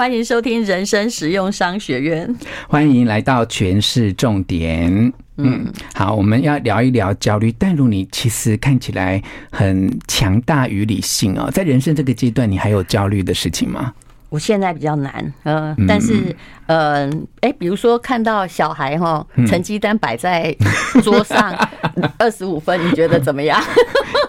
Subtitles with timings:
[0.00, 2.34] 欢迎收听人生实用商学院，
[2.66, 5.12] 欢迎来到全市重点。
[5.36, 7.52] 嗯，好，我们要聊一聊焦虑。
[7.58, 13.92] 但如你其实看起来很强大与理性哦，在人生这个阶段，你还有焦虑的事情吗？
[14.30, 17.06] 我现在比较难，呃，但是，呃，
[17.40, 20.56] 哎，比如说看到小孩哈，成绩单摆在
[21.02, 21.52] 桌上，
[22.16, 23.62] 二十五分，你觉得怎么样？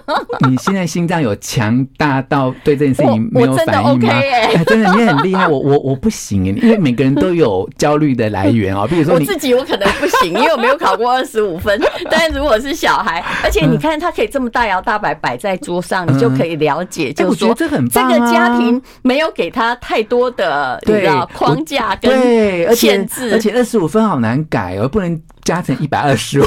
[0.47, 4.09] 你现在心脏有强大到对这件事情没有反应吗？
[4.09, 8.85] 哎，真的，你很厉害，我我我不行，因为每个人都有焦虑的来源哦。
[8.89, 11.79] 比如说你我自己，我可能不行，因为我没有考过二十五分。
[12.09, 19.71] 但是如果是小孩，而且你看他可以这么大摇大摆摆在桌上，你就可以了解，就是说这个家庭没有给他。
[19.81, 26.45] 太多的对框架跟限制，而且二十五分好难改哦，不能加成一百二十五。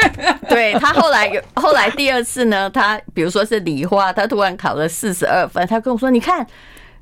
[0.48, 6.46] 对，他后来有 后来第二次呢，他比如说是理化，他突然考了四十二分，他跟我说：“你看。”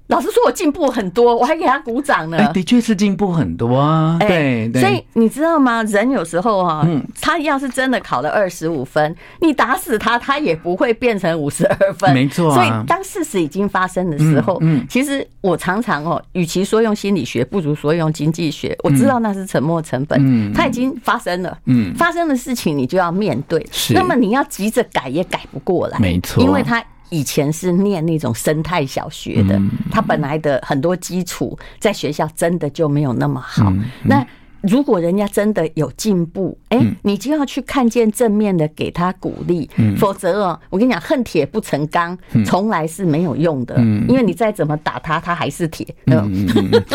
[0.09, 2.53] 老师说我进步很多，我还给他鼓掌呢。
[2.53, 4.19] 的确是进步很多啊。
[4.21, 5.83] 对，所以你知道吗？
[5.85, 6.87] 人有时候哈，
[7.23, 12.13] 他要是真的考了二十五分，你打死他，他也不会变成五十二分。
[12.13, 12.53] 没错。
[12.53, 18.77] 所以当事实已经发生的时候，嗯其实我常常哦，与其说用心理学，不如说用经济学。
[18.85, 21.57] 我知道那是沉没成本，嗯它已经发生了。
[21.65, 23.67] 嗯，发生的事情你就要面对。
[23.73, 23.95] 是。
[23.95, 25.99] 那么你要急着改也改不过来。
[25.99, 26.45] 没错。
[26.45, 26.85] 因为他。
[27.11, 29.61] 以前是念那种生态小学的，
[29.91, 33.73] 他本来的很多基础在学校真的就没有那么好。
[34.03, 34.27] 那
[34.63, 39.69] 如果人家真的有进步，哎，你就要去看见正面的，给他鼓励。
[39.99, 42.17] 否则哦，我跟你讲，恨铁不成钢，
[42.47, 43.79] 从来是没有用的。
[44.09, 45.87] 因为你再怎么打他，他还是铁。
[46.07, 46.47] 嗯，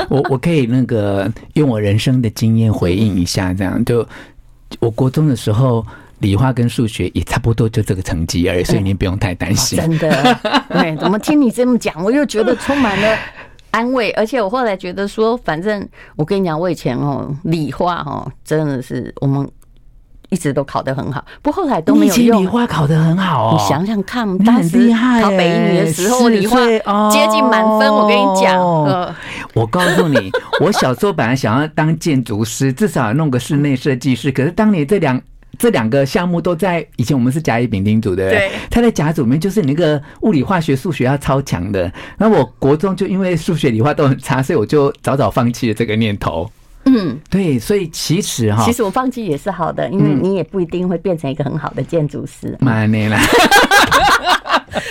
[0.10, 4.06] 我我可以那个用我人生的经验回应一下，这样就
[4.80, 5.86] 我国中的时候。
[6.20, 9.80] 理化跟数学也差不多，就这个成绩而已，所以您不用太担心。
[9.80, 9.82] 哦。
[9.82, 10.40] 真的，
[10.70, 13.18] 对， 怎么听你这么讲，我又觉得充满了
[13.72, 14.12] 安慰。
[14.12, 19.50] 而且我后来觉得说，反正我跟你讲，我以前哦，理化哦，真的是我们
[20.30, 22.44] 一直都考得很好，不过后来都没有用。
[22.44, 24.92] 理化考得很好哦，你想想看，当时
[25.22, 26.60] 考北一女的时候，理化
[27.10, 27.92] 接近满分。
[27.92, 28.62] 我跟你讲，
[29.54, 34.32] 我告诉你，我小时候本来想要当建筑师，至少弄个室内设计师。
[34.32, 35.20] 可是当年这两
[35.60, 38.50] 这两个项目都在以前，我们是甲乙丙丁组，对不对？
[38.72, 41.92] 他在甲组里面就是你那个物理、化学、数学要超强的。
[42.18, 46.50] 那我国中就因为数学、理化都很差，所以我就早早放弃了这个念头。
[46.86, 52.58] 嗯，对，所以其实哈，其实我放弃也是好的，因为你也不一定会变成一个很好的建筑师。
[52.62, 53.20] 妈呢啦！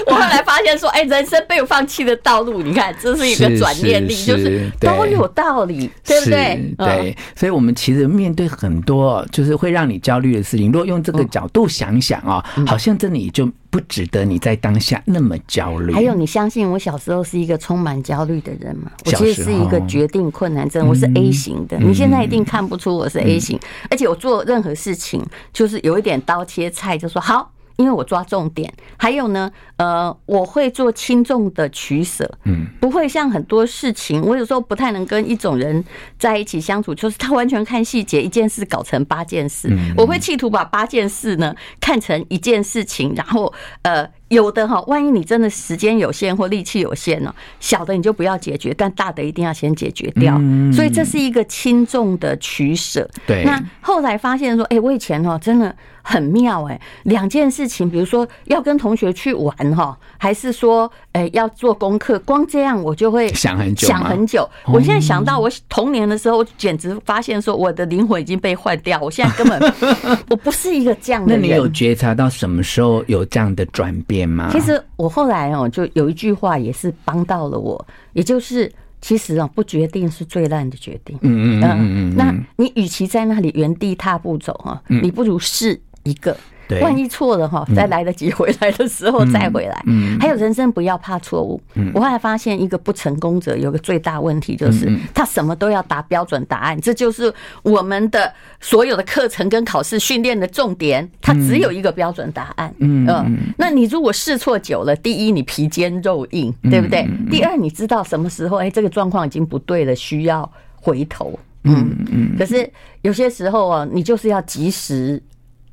[0.76, 6.74] 说，哎，人生没有放弃的道路，你看，这是一个转念力，就是都有道理，对不对？
[6.76, 15.92] 对，所以，我们其实面对很多就是会让你焦虑的事情，如果用这个角度想想啊，好像真的也就不值得你在当下那么焦虑。
[15.92, 18.90] 还有，你相信我小时候是一个充满焦虑的人吗？
[19.04, 21.78] 我其实是一个决定困难症，我是 A 型的。
[21.78, 23.58] 你现在一定看不出我是 A 型，
[23.90, 27.52] 而且我做任何事情就是有一点刀切菜，就说好。
[27.78, 35.82] 因为我抓重点，还有呢，呃，我会做轻重的取舍，嗯，不会像很多事情，我有时候不太能跟一种人
[36.18, 43.52] 在一起相处，就是他完全看细节，一件事搞成八件事，我会企图把八件事呢看成一件事情，然后
[43.82, 44.08] 呃。
[44.28, 50.38] 有的哈，万一你真的时间有限或力气有限呢，小的你就不要解决，但大的一定要先解决掉。
[50.72, 53.08] 所以这是一个轻重的取舍。
[53.26, 53.42] 对。
[53.44, 64.48] 那后来发现说，哎，我以前哦真的很妙哎，两件事情，比如说要跟同学去玩哈，还是说哎要做功课，光这样我就会想很久，想很久。
[64.66, 69.00] 我现在想到我童年的时候，简直发现说我的灵魂已经被换掉。
[69.00, 69.72] 我现在根本
[70.28, 71.40] 我不是一个这样的人。
[71.40, 74.17] 那你有觉察到什么时候有这样的转变？
[74.50, 78.70] 其实我后来哦，就有一句话也是帮到了我，也就是
[79.00, 81.18] 其实啊，不决定是最烂的决定。
[81.22, 82.14] 嗯嗯嗯嗯。
[82.16, 86.36] 那你与其在那里原地踏步走啊，你不如试一个。
[86.68, 89.82] 对，万一错了哈，在来得及回来的时候再回来。
[89.86, 91.58] 嗯，还有人生不要怕错误。
[91.74, 97.32] 嗯，我后来发现一个不成功者有个最大问题就是他什么都要答标准答案，这就是
[97.62, 101.10] 我们的所有的课程跟考试训练的重点。
[101.22, 102.72] 他只有一个标准答案。
[102.80, 107.08] 嗯嗯，那你如果试错久了，第一你皮坚肉硬，对不对？
[107.30, 111.38] 第二你知道什么时候哎这个状况已经不对了，需要回头。
[111.62, 112.36] 嗯嗯。
[112.38, 112.70] 可是
[113.00, 115.22] 有些时候啊，你就是要及时。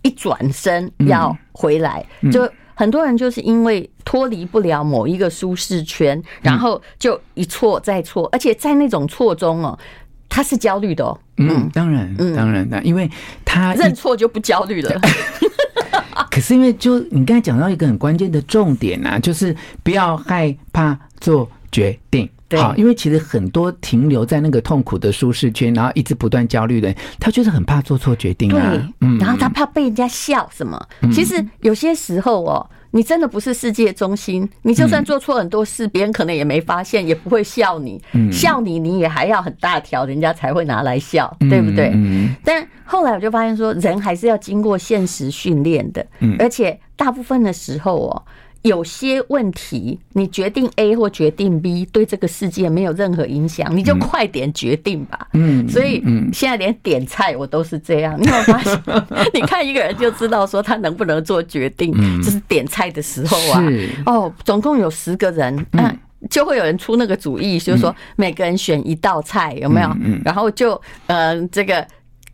[0.05, 9.77] 一转身要回来，就很多人就是因为脱离不了某一个舒适圈，然后就一错再错，而且在那种错中哦，
[10.29, 11.19] 他是焦虑的哦。
[11.37, 13.09] 嗯，当然，当然的，因为
[13.43, 15.01] 他认错就不焦虑了。
[16.29, 22.29] 可是因为就你刚才讲到一个很关键的重点啊，就是不要害怕做决定。
[22.51, 28.71] 好，因为其实很多停留在那个痛苦的舒适圈，然后一直不断焦虑的人，他就是很怕做错决定啊。
[28.71, 30.79] 对，嗯，然后他怕被人家笑什么。
[31.11, 37.99] 其实有些时候哦，你真的不是世界中心，你就算做错很多事，别人可能也没发现，也不会笑你。
[38.31, 41.91] 笑你，你也还要很大条，人家才会拿来笑，对不对？
[42.43, 46.05] 但后来我就发现说，人还是要经过现实训练的，
[46.37, 48.23] 而且大部分的时候哦。
[48.65, 55.27] 有些问题，你决定 A 或决定 B，对这个世界没有任何影响，你就快点决定吧。
[55.33, 56.03] 嗯，所以
[56.33, 58.19] 现在连点菜我都是这样。
[58.19, 58.81] 你有发现？
[59.35, 63.63] 你看一个人就知道说他能不能做决定，就是点菜的时候啊。
[64.07, 65.97] 哦，总共有十个人，嗯，
[66.31, 69.95] 就会有人出那个主意，就是说每个人选一道菜，有没有？
[70.23, 71.85] 然后就嗯，这个。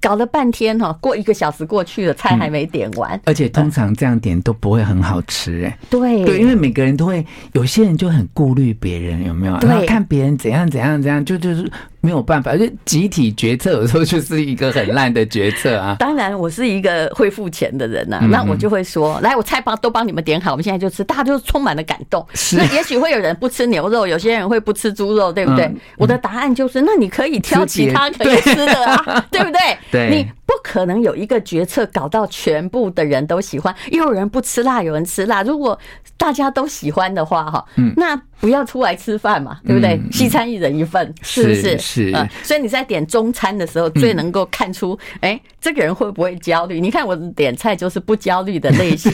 [0.02, 5.78] 搞了半天哈，过一个小时过去了，菜还没点完，而且通常这样点都不会很好吃哎。
[5.90, 11.72] 对对，因为每个人都会，有些人就很顾虑别人有没有，然后看别人怎样怎样怎样，就就是。
[12.02, 15.96] 没有办法，就集体决策有时候就是一个很烂的决策啊。
[16.00, 22.26] 当然，我是一个会付钱的人呐、啊，那我就会说，来，我菜帮都帮你们点好，我们现在就吃，大家就充满了感动。
[22.34, 25.72] 是，那也许会有人不吃牛肉，有些人会不吃猪肉，对不对？
[25.98, 29.60] 我的答案就是，那你可以挑其他可以吃的啊，对不对？
[29.92, 35.44] 对，你不可能有一个决策搞到全部的人都喜欢，又有人不吃辣，有人吃辣。
[35.44, 35.78] 如果
[36.18, 37.64] 大家都喜欢的话，哈，
[37.96, 40.00] 那不要出来吃饭嘛，对不对？
[40.12, 41.78] 西餐一人一份，是不是？
[41.94, 46.80] 是，所以你在点中餐的时候，最能够看出，哎，这个人会不会焦虑？
[46.80, 49.12] 你看我点菜就是不焦虑的类型。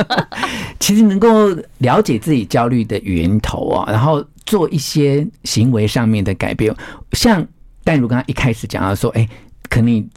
[0.80, 1.48] 其实能够
[1.78, 6.74] 了解自己焦虑的源头啊，然后做一些行为上面的改变，
[7.12, 7.46] 像
[7.84, 9.28] 但如刚刚一开始讲到说，哎，
[9.68, 10.08] 可能。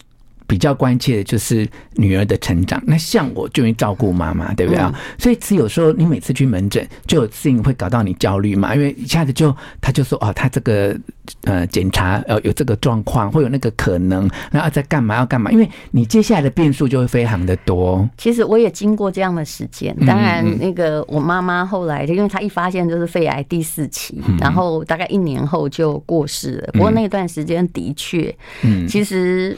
[0.47, 2.81] 比较关切的就是女儿的成长。
[2.85, 4.93] 那像我就会照顾妈妈，对不对啊？
[5.17, 8.75] 所以只有时候你每次去门诊，就有事情会搞到你焦虑嘛。
[8.75, 10.95] 因为一下子就他就说哦，他这个
[11.43, 15.51] 呃检查呃有这个状况，会有那个可能，然后在干嘛要干嘛？
[15.51, 18.07] 因为你接下来的变数就会非常的多。
[18.17, 19.95] 其实我也经过这样的时间。
[20.05, 26.69] 当然，那个我妈妈后来，因为她一发现就是肺癌第四期，然后大概一年后就过世了。
[26.73, 29.57] 不过那段时间的确，嗯，其实。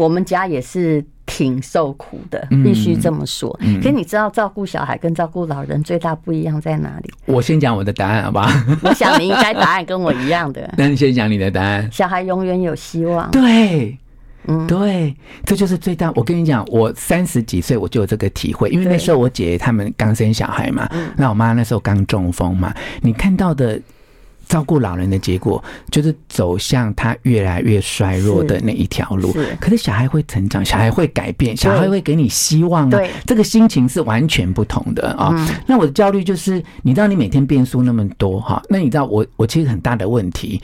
[0.00, 3.50] 我们家也是挺受苦的，必须这么说。
[3.82, 7.12] 可是你知道，照顾小孩跟照顾老人最大不一样在哪里？
[7.26, 8.50] 我先讲我的答案，好不好？
[8.82, 10.72] 我想你应该答案跟我一样的。
[10.78, 11.86] 那你先讲你的答案。
[11.92, 13.30] 小孩永远有希望。
[13.30, 13.96] 对，
[14.46, 15.14] 嗯，对，
[15.44, 16.10] 这就是最大。
[16.16, 23.78] 我跟你讲，我三十几岁我就有这个体会，因为那时候我姐姐他们刚生小孩嘛，那我妈那时候刚中风嘛，你看到的。
[24.50, 25.62] 照顾老人的结果
[25.92, 29.32] 就是走向他越来越衰弱的那一条路。
[29.60, 33.00] 可是小孩会成长，小孩会改变，小孩会给你希望啊！
[33.24, 35.48] 这个心情是完全不同的啊。
[35.68, 40.60] 那我的焦虑就是，你知道，你每天变数那么多哈，那你知道我我其实很大的问题，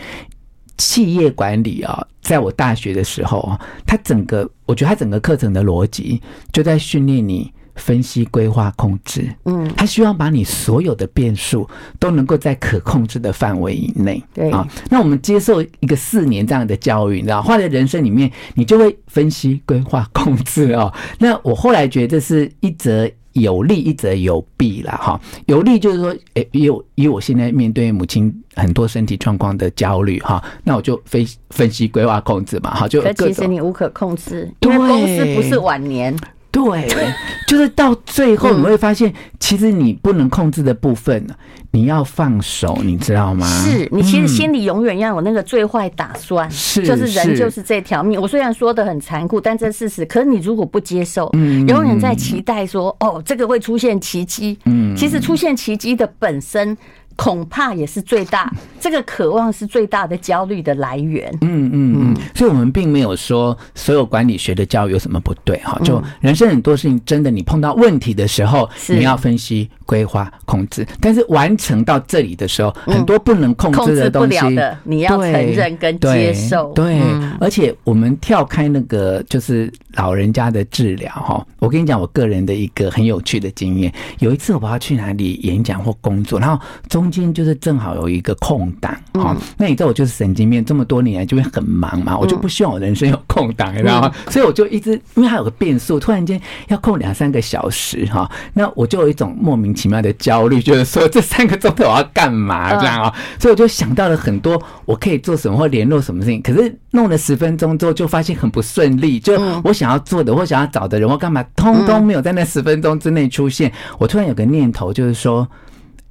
[0.77, 6.21] 企业管理啊，在我大学的时候啊，他整个我觉得他整个课程的逻辑
[6.53, 7.53] 就在训练你。
[7.77, 11.69] 分析、规划、控制，嗯，他希望把你所有的变数
[11.99, 14.67] 都能够在可控制的范围以内，对啊。
[14.91, 20.93] 那我们接受一个四年这样的教育，你知道，画在人生里面，你就会分析、规划、控制哦。
[21.21, 24.99] 那我后来觉得是一则有利，一则有弊啦。
[25.01, 25.21] 哈。
[25.45, 36.17] 有利就是说，诶，有以我现在面对母亲很多身体状况的焦虑哈，那我就分分析、规划、控制嘛，哈，就其实你无可控制，因为公司不是晚年。
[36.65, 37.13] 对，
[37.47, 41.27] 就是到最后你会发现，其实你不能控制的部分，
[41.71, 43.47] 你要放手，你知道吗？
[43.47, 48.21] 是你其实心里永远要有那个最坏打算，是就是人就是这条命。
[48.21, 50.05] 我虽然说的很残酷，但这事实。
[50.07, 51.31] 可是你如果不接受，
[51.69, 54.59] 永远在期待说，哦，这个会出现奇迹。
[54.65, 56.77] 嗯，其实出现奇迹的本身。
[57.17, 61.31] 恐怕也是最大， 这个渴望是最大的焦虑的来源。
[61.41, 65.79] 嗯嗯嗯，所以我们并没有说所有管理学的教育有什么不对哈。
[65.83, 70.87] 就人生很多事情，真的你碰到问题的时候，你要分析、规划、控制。
[71.01, 74.39] 但是完成到这里的时候，很多不能控制的东西，
[74.85, 76.71] 你要承认跟接受。
[76.75, 77.01] 对，
[77.41, 81.45] 而且我们跳开那个就是老人家的治疗哈。
[81.59, 83.91] 我跟你讲，我个人的一个很有趣的经验。
[84.19, 87.07] 有一次我不知道去哪里演讲或工作，然后中。
[87.07, 94.13] 间就是正好有一个空档，好，那你知道我就是神经病，这么多年来就会很忙嘛，我就不希望我人生有空档，你知道吗？
[94.29, 96.39] 所以我就一直，因为它有个变数，突然间
[96.69, 103.15] 要空两三个小时哈，那我就有一种莫名其妙的焦虑，就是说这三个钟头我要干嘛这样啊？
[103.39, 113.71] 所以我就想到了很多我可以做什么或联络什么事情，可是弄了十分钟之后就发现很不顺利，就我想要做的或想要找的人或干嘛，通通没有在那十分钟之内出现。
[113.99, 115.47] 我突然有个念头，就是说，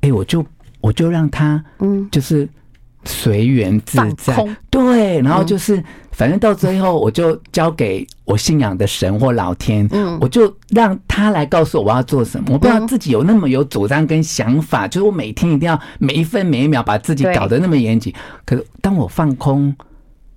[0.01, 0.45] 哎，我就。
[0.81, 2.47] 我就让他，嗯，就是
[3.05, 4.35] 随缘自在，
[4.69, 5.83] 对，然后就是。
[6.17, 12.53] 反正到最后，我就交给我信仰的神或老天，嗯，我就让他来告诉我我要做什么。
[12.53, 18.13] 我不要自己有那么有主张跟想法，就是我每天一定要每一分每一秒把自己搞得那么严谨。
[18.45, 19.75] 可是当我放空，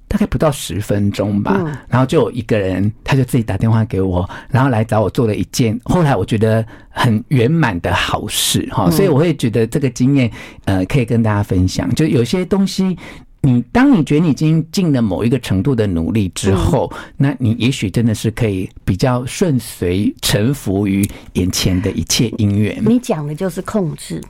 [0.09, 1.53] 大概不到十分钟吧，
[1.89, 8.91] 然后就有一个人，他就自己打电话给我，然后来找我做了一件后来我觉得很圆满的好事哈。
[8.91, 10.31] 所以我会觉得这个经验，
[10.65, 11.95] 呃，可以跟大家分享。
[11.95, 12.97] 就有些东西。
[13.41, 22.83] 你当你觉得你已经尽了某一个程度的努力之后，嗯、那你也许真的是可以比较顺随、臣服于眼前的一切因缘。
[22.85, 24.21] 你讲的就是控制。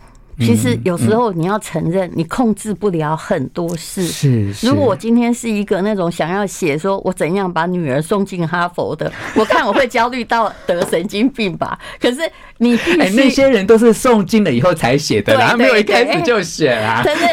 [0.41, 4.03] 其实有时候你要承认，你控制不了很多事。
[4.07, 11.79] 是，如果我今天是一个那种想要写说我怎样把女儿送进哈佛的， 我看我会焦虑到得神经病吧。
[12.01, 12.21] 可是
[12.59, 17.03] 你必须，那些人都是送进了以后才写的，然后没有一开始就写啊。
[17.03, 17.31] 承认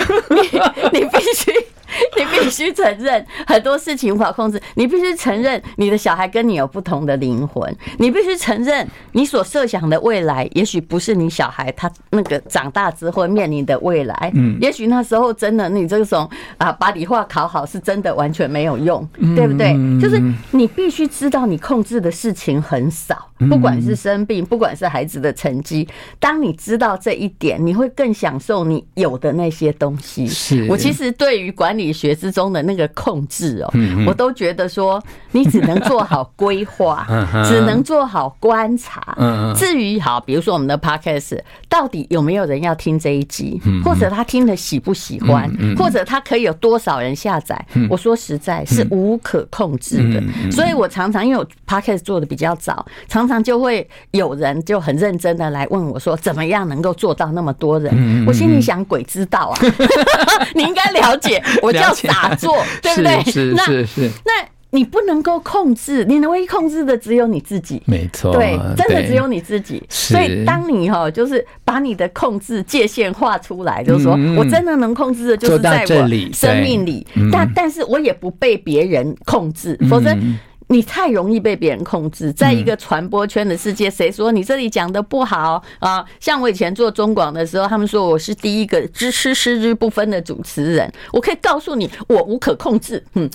[0.92, 1.52] 你， 你必须。
[2.18, 14.32] 你必须承认很多事情无法控制，你必须承认你的小孩跟你有不同的灵魂，你必须承认你所设想的未来，也许不是你小孩他那个长大之后面临的未来。
[14.36, 19.74] 嗯，也许那时候真的你这种啊，把理化考好是真的完全没有用，对不对？
[20.02, 20.22] 就是
[20.52, 25.88] 你必须知道你控制的事情很少，不管是生病，不管是孩子的成绩。
[26.20, 30.28] 当你知道这一点，你会更享受你有的那些东西。
[30.28, 31.85] 是我其实对于管理。
[31.86, 33.72] 理学之中的那个控制哦，
[34.08, 35.01] 我都觉得说，
[35.32, 37.06] 你只能做好规划，
[37.48, 39.15] 只能做好观察。
[39.56, 41.39] 至于好，比如说我们的 podcast
[41.70, 50.51] 到底有没有人要听这一集，或者他听了喜不喜欢，或者他可以有多少人下载，我说实在是无可控制的。
[50.51, 58.25] 所以我常常因为我 podcast 做的比较早，常常就会有人就很认真的来问我说，怎么样能够做到那么多人？
[58.25, 59.60] 我心里想，鬼知道啊，
[60.56, 61.72] 你应该了解我。
[61.75, 63.24] 叫打坐， 对不对？
[63.32, 64.10] 是是是。
[64.25, 64.32] 那
[64.72, 67.82] 你不能够控制，你能唯一控制的只有你自己。
[67.86, 69.82] 没错，对，真的只有你自己。
[69.89, 77.08] 所以，当你哈，就是把你的控制界限画出来，就是说我真的能控制的，就是在我生命里。
[77.32, 80.13] 但，但是我也不被别人控制，否则。
[80.67, 86.03] 你太容易被别人控制，在一个传播圈的世界，谁说你这里讲的不好啊？
[86.19, 90.91] 像我以前做中广的时候，他们说我是第一个知吃失之不分的主持人。
[91.13, 93.03] 我可以告诉你，我无可控制。
[93.13, 93.29] 嗯，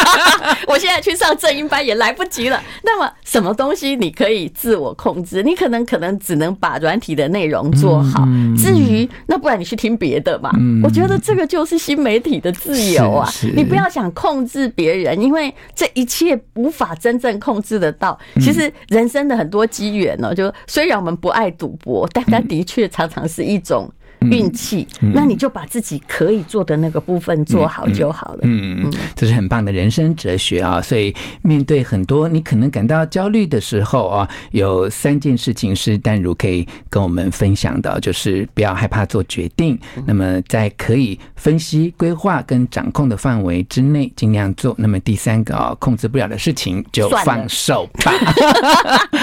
[0.66, 2.62] 我现在去上正音班也来不及了。
[2.82, 5.42] 那么，什么东西你可以自我控制？
[5.42, 8.26] 你可能可能只能把软体的内容做好。
[8.56, 10.50] 至于那，不然你去听别的嘛。
[10.82, 13.28] 我觉得这个就是新媒体的自由啊！
[13.54, 16.40] 你不要想控制别人，因为这一切。
[16.62, 18.16] 无法真正控制得到。
[18.36, 23.90] 其实人生的很多机缘呢，就虽然我们不爱赌博，但它的确常常是一种。
[24.30, 28.40] 运气，那你就把自己可以做的那个部分做好就好了。
[28.42, 30.80] 嗯嗯，这是很棒的人生哲学啊！
[30.80, 39.78] 所以面对很多你可能感到焦虑的时候啊，有三件事情是淡如可以跟我们分享的，就是不要害怕做决定。
[40.06, 44.74] 那么在可以分析、规划跟掌控的范围之内，尽量做。
[44.78, 48.12] 那么第三个啊，控制不了的事情就放手吧。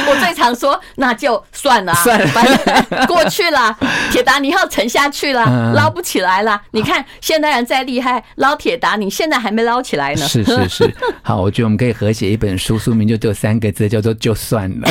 [0.55, 3.77] 说，那就算了，算了，反正过去了。
[4.11, 6.61] 铁达尼号沉下去了，捞不起来了。
[6.71, 10.27] 你看现代人再厉害，捞铁达尼现在还没捞起来呢。
[10.27, 14.87] 是是是，好，我觉得我们可以合写一本书，书名就只有三个字，叫做“就算了”。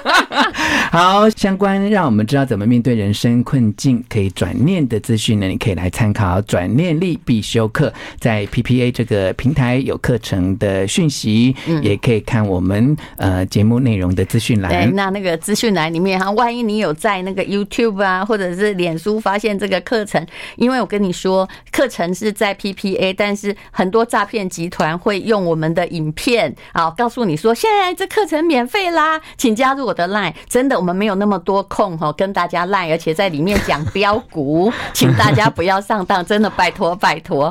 [0.92, 5.46] 好，相关让我们知道怎么面对人生困境，可以转念的资讯呢？
[5.46, 14.70] 你可以来参考转念力必修课，在 PPA 这个平台有课程的讯息，也可以看我们呃节目内容的资讯栏。
[14.70, 20.24] 对，那那个资讯栏里面哈，万一你有在那个 YouTube 啊，或者是脸书发现这个课程，
[20.56, 30.19] 因为我跟你说，课程是在 PPA，但是很多诈骗集团会用我们的影片啊，告诉你说现在这课程免费啦，请加入我的 Line。
[30.48, 37.48] 真的，我们没有那么多空哈，跟大家赖而且在里面讲标股，请大家不要上当，真的拜托拜托。